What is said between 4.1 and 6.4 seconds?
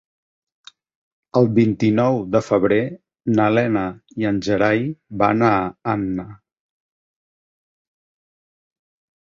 i en Gerai van a Anna.